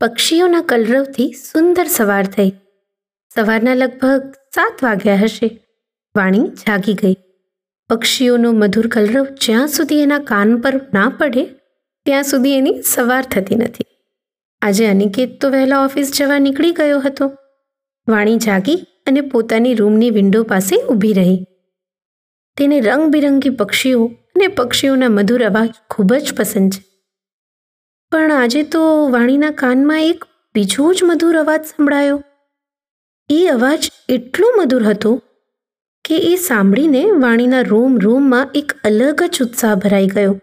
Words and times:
પક્ષીઓના 0.00 0.60
કલરવથી 0.60 1.32
સુંદર 1.32 1.86
સવાર 1.86 2.26
થઈ. 2.26 2.50
સવારના 3.34 3.74
લગભગ 3.74 4.34
સાત 4.54 4.84
વાગ્યા 4.84 5.16
હશે. 5.16 5.60
વાણી 6.16 6.38
જાગી 6.38 6.94
ગઈ. 6.94 7.16
પક્ષીઓનો 7.88 8.52
મધુર 8.52 8.86
કલરવ 8.86 9.24
જ્યાં 9.24 9.68
સુધી 9.68 10.00
એના 10.00 10.18
કાન 10.18 10.60
પર 10.60 10.80
ના 10.94 11.08
પડે, 11.18 11.44
ત્યાં 12.04 12.22
સુધી 12.22 12.52
એની 12.52 12.82
સવાર 12.82 13.22
થતી 13.22 13.54
નથી. 13.54 13.84
આજે 14.62 14.86
અનિકેત 14.86 15.40
તો 15.40 15.50
વહેલા 15.50 15.84
ઓફિસ 15.84 16.12
જવા 16.12 16.38
નીકળી 16.38 16.72
ગયો 16.72 17.00
હતો. 17.00 17.32
વાણી 18.08 18.36
જાગી 18.36 18.86
અને 19.06 19.20
પોતાની 19.20 19.74
રૂમની 19.74 20.10
વિન્ડો 20.10 20.42
પાસે 20.42 20.86
ઊભી 20.86 21.12
રહી. 21.12 21.46
તેને 22.56 22.80
રંગબેરંગી 22.80 23.50
પક્ષીઓ 23.50 24.06
અને 24.06 24.48
પક્ષીઓના 24.48 25.08
મધુર 25.08 25.44
અવાજ 25.44 25.70
ખૂબ 25.90 26.14
જ 26.14 26.34
પસંદ 26.36 26.70
છે. 26.72 26.95
પણ 28.12 28.32
આજે 28.32 28.62
તો 28.72 28.82
વાણીના 29.10 29.56
કાનમાં 29.60 30.02
એક 30.02 30.24
બીજો 30.54 30.84
જ 30.92 31.04
મધુર 31.04 31.38
અવાજ 31.38 31.62
સંભળાયો. 31.64 32.18
એ 33.30 33.38
અવાજ 33.46 33.88
એટલો 34.08 34.50
મધુર 34.58 34.84
હતો 34.84 35.12
કે 36.04 36.18
એ 36.28 36.32
સાંભળીને 36.36 37.02
વાણીના 37.24 37.62
રોમ 37.62 37.98
રોમમાં 37.98 38.54
એક 38.54 38.74
અલગ 38.84 39.24
જ 39.24 39.42
ઉત્સાહ 39.42 39.74
ભરાઈ 39.74 40.06
ગયો. 40.06 40.34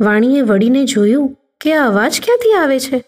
વાણીએ 0.00 0.42
વળીને 0.42 0.82
જોયું 0.84 1.32
કે 1.60 1.74
આ 1.74 1.86
અવાજ 1.86 2.20
ક્યાંથી 2.20 2.54
આવે 2.54 2.78
છે, 2.78 3.02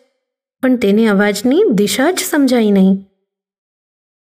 પણ 0.62 0.76
તેને 0.76 1.06
અવાજની 1.06 1.62
દિશા 1.74 2.10
જ 2.10 2.28
સમજાઈ 2.30 2.74
નહીં. 2.78 2.98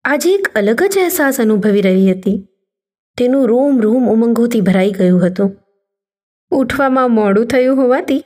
આજે 0.05 0.33
એક 0.35 0.49
અલગ 0.55 0.85
જ 0.85 0.95
અહેસાસ 0.99 1.41
અનુભવી 1.41 1.85
રહી 1.87 2.07
હતી. 2.11 2.37
તેનું 3.17 3.45
રોમ 3.47 3.81
રોમ 3.81 4.09
ઉમંગોથી 4.09 4.61
ભરાઈ 4.61 4.91
ગયું 4.91 5.21
હતું. 5.27 5.53
ઉઠવામાં 6.51 7.11
મોડું 7.11 7.47
થયું 7.47 7.77
હોવાથી 7.77 8.23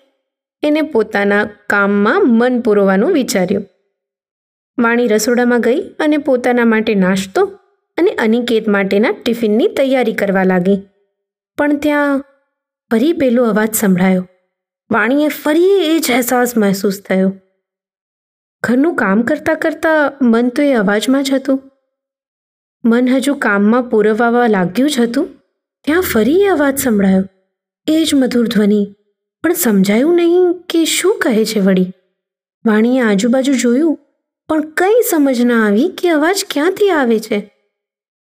એને 0.63 0.81
પોતાના 0.81 1.49
કામમાં 1.69 2.21
મન 2.25 2.61
પૂરવાનું 2.61 3.13
વિચાર્યું. 3.13 3.65
વાણી 4.79 5.07
રસોડામાં 5.07 5.61
ગઈ 5.61 5.81
અને 5.81 6.17
પોતાના 6.17 6.65
માટે 6.65 6.95
નાસ્તો 6.95 7.45
અને 7.97 8.11
અનિકેત 8.11 8.67
માટેના 8.67 9.11
ટિફિનની 9.11 9.67
તૈયારી 9.67 10.13
કરવા 10.13 10.43
લાગી. 10.43 10.81
પણ 11.57 11.77
ત્યાં 11.77 12.25
ફરી 12.91 13.13
પેલો 13.13 13.45
અવાજ 13.45 13.73
સંભળાયો. 13.73 14.27
વાણીએ 14.91 15.27
ફરી 15.27 15.63
એ 15.63 15.99
જ 15.99 16.11
અહેસાસ 16.11 16.57
મહેસૂસ 16.57 17.01
થયો. 17.01 17.33
ઘરનું 18.63 18.95
કામ 18.95 19.21
કરતાં 19.21 19.55
કરતાં 19.55 20.13
મન 20.21 20.49
તો 20.49 20.61
એ 20.61 20.73
અવાજમાં 20.73 21.23
જ 21.23 21.33
હતું. 21.33 21.71
મન 22.85 23.09
હજુ 23.09 23.33
કામમાં 23.33 23.83
પૂરવાવા 23.83 24.47
લાગ્યું 24.47 24.89
જ 24.89 24.99
હતું. 24.99 25.27
ત્યાં 25.85 26.01
ફરી 26.01 26.41
એ 26.41 26.47
અવાજ 26.47 26.77
સંભળાયો. 26.77 27.23
એ 27.87 28.03
જ 28.03 28.15
મધુર 28.15 28.47
ધ્વનિ. 28.47 28.95
પણ 29.43 29.53
સમજાયું 29.53 30.15
નહીં 30.15 30.53
કે 30.53 30.85
શું 30.85 31.19
કહે 31.19 31.45
છે 31.45 31.59
વળી? 31.59 31.93
વાણીએ 32.65 33.01
આજુબાજુ 33.01 33.53
જોયું, 33.53 33.99
પણ 34.49 34.61
કંઈ 34.61 35.01
સમજ 35.09 35.41
ના 35.41 35.67
આવી 35.67 35.89
કે 35.89 36.09
અવાજ 36.09 36.45
ક્યાંથી 36.49 36.89
આવે 36.89 37.19
છે. 37.19 37.51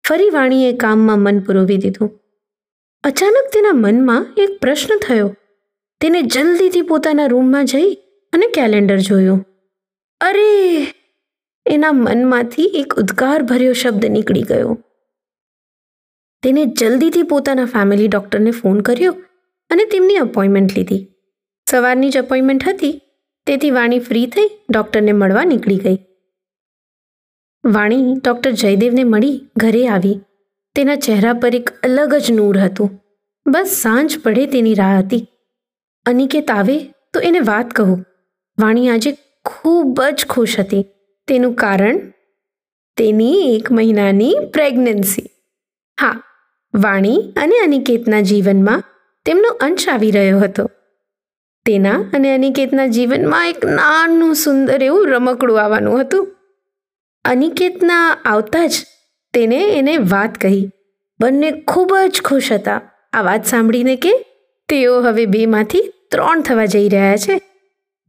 ફરી 0.09 0.31
વાણીએ 0.31 0.73
કામમાં 0.73 1.19
મન 1.19 1.41
પુરોવી 1.41 1.77
દીધું. 1.77 2.21
અચાનક 3.05 3.53
તેના 3.53 3.71
મનમાં 3.73 4.27
એક 4.37 4.61
પ્રશ્ન 4.61 4.99
થયો. 5.09 5.37
તેને 6.01 6.23
જલ્દીથી 6.23 6.83
પોતાના 6.83 7.27
રૂમમાં 7.27 7.65
જઈ 7.65 7.95
અને 8.33 8.47
કેલેન્ડર 8.47 8.99
જોયું. 8.99 9.47
અરે! 10.21 10.87
એના 11.67 11.93
મનમાંથી 11.93 12.63
એક 12.63 12.95
ઉદ્ગાર 12.95 13.43
ભર્યો 13.43 13.73
શબ્દ 13.73 14.07
નીકળી 14.07 14.43
ગયો. 14.43 14.79
તેને 16.43 16.65
જલ્દીથી 16.65 17.23
પોતાના 17.23 17.65
ફેમિલી 17.65 18.09
ડૉક્ટરને 18.09 18.51
ફોન 18.51 18.81
કર્યો 18.81 19.17
અને 19.71 19.85
તેમની 19.85 20.17
અપોઇન્ટમેન્ટ 20.17 20.77
લીધી. 20.77 21.09
સવારની 21.71 22.11
જ 22.11 22.19
અપોઇન્ટમેન્ટ 22.19 22.69
હતી, 22.69 23.01
તેથી 23.47 23.71
વાણી 23.71 23.99
ફ્રી 23.99 24.27
થઈ 24.27 24.49
ડૉક્ટરને 24.71 25.13
મળવા 25.13 25.45
નીકળી 25.45 25.77
ગઈ. 25.77 25.99
વાણી 27.65 28.15
ડૉક્ટર 28.25 28.51
જયદેવને 28.51 29.05
મળી 29.05 29.41
ઘરે 29.57 29.89
આવી. 29.89 30.21
તેના 30.75 30.97
ચહેરા 30.97 31.33
પર 31.33 31.55
એક 31.55 31.71
અલગ 31.83 32.15
જ 32.15 32.33
નૂર 32.33 32.59
હતું. 32.59 33.01
બસ 33.47 33.67
સાંજ 33.67 34.19
પડે 34.19 34.47
તેની 34.47 34.75
રાહ 34.75 34.99
હતી. 34.99 35.29
અનિકેત 36.07 36.51
આવે 36.51 36.79
તો 37.15 37.21
એને 37.21 37.41
વાત 37.41 37.71
કહું. 37.71 38.05
વાણી 38.61 38.89
આજે 38.89 39.13
ખૂબ 39.45 40.03
જ 40.03 40.27
ખુશ 40.27 40.59
હતી. 40.59 40.87
તેનું 41.29 41.55
કારણ? 41.55 41.99
તેની 42.97 43.57
એક 43.57 43.73
મહિનાની 43.73 44.35
પ્રેગ્નન્સી. 44.53 45.23
હા, 46.01 46.23
વાણી 46.75 47.33
અને 47.37 47.59
અનિકેતના 47.59 48.21
જીવનમાં 48.21 48.83
તેમનો 49.25 49.49
અંશ 49.49 49.89
આવી 49.89 50.11
રહ્યો 50.11 50.39
હતો. 50.39 50.71
તેના 51.67 52.01
અને 52.15 52.35
અનિકેતના 52.35 52.87
જીવનમાં 52.87 53.49
એક 53.49 53.65
નાનું 53.65 54.35
સુંદર 54.35 54.83
એવું 54.83 55.09
રમકડું 55.09 55.63
આવવાનું 55.63 56.01
હતું. 56.01 56.37
અનિકેતના 57.25 58.19
આવતા 58.25 58.67
જ 58.67 58.73
તેને 59.35 59.79
એને 59.79 59.97
વાત 59.97 60.39
કહી. 60.39 60.71
બંને 61.21 61.51
ખૂબ 61.51 61.97
જ 62.09 62.23
ખુશ 62.23 62.53
હતા. 62.53 62.81
આ 63.13 63.23
વાત 63.23 63.45
સાંભળીને 63.45 63.97
કે 63.97 64.13
તેઓ 64.69 65.01
હવે 65.01 65.27
બેમાંથી 65.27 65.93
ત્રણ 66.11 66.41
થવા 66.41 66.65
જઈ 66.65 66.89
રહ્યા 66.89 67.17
છે. 67.17 67.41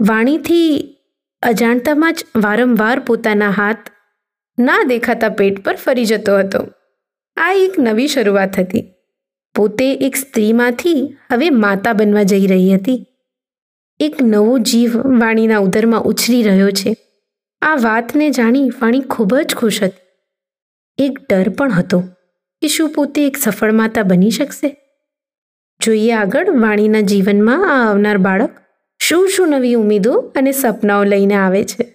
વાણીથી 0.08 0.98
અજાણતામાં 1.44 2.14
જ 2.14 2.26
વારંવાર 2.36 3.00
પોતાના 3.00 3.50
હાથ 3.50 3.78
ના 4.60 4.84
દેખાતા 4.84 5.30
પેટ 5.30 5.66
પર 5.66 5.76
ફરી 5.76 6.06
જતો 6.06 6.38
હતો. 6.38 6.68
આ 7.38 7.52
એક 7.52 7.80
નવી 7.80 8.08
શરૂઆત 8.08 8.60
હતી. 8.60 8.95
પોતે 9.56 9.94
એક 9.94 10.16
સ્ત્રીમાંથી 10.16 11.18
હવે 11.32 11.50
માતા 11.50 11.94
બનવા 11.94 12.24
જઈ 12.24 12.48
રહી 12.48 12.76
હતી. 12.76 13.06
એક 14.00 14.16
નવો 14.22 14.58
જીવ 14.58 14.98
વાણીના 15.20 15.58
ઉદરમાં 15.58 16.02
ઉછરી 16.02 16.44
રહ્યો 16.44 16.72
છે. 16.72 16.96
આ 17.62 17.76
વાતને 17.76 18.30
જાણી 18.30 18.70
વાણી 18.70 19.00
ખૂબ 19.00 19.36
જ 19.36 19.56
ખુશ 19.56 19.84
હતી. 19.84 20.02
એક 21.04 21.20
ડર 21.30 21.50
પણ 21.50 21.72
હતો 21.72 22.00
કે 22.62 22.68
શું 22.68 22.90
પોતે 22.90 23.28
એક 23.28 23.38
સફળ 23.38 23.72
માતા 23.72 24.04
બની 24.04 24.30
શકશે? 24.30 24.76
જોઈએ 25.84 26.12
આગળ 26.12 26.50
વાણીના 26.60 27.02
જીવનમાં 27.02 27.72
આ 27.72 27.90
આવનાર 27.90 28.18
બાળક 28.18 28.50
શું 29.00 29.30
શું 29.30 29.50
નવી 29.50 29.74
ઉમેદો 29.74 30.14
અને 30.14 30.52
સપનાઓ 30.52 31.04
લઈને 31.04 31.36
આવે 31.36 31.64
છે. 31.64 31.95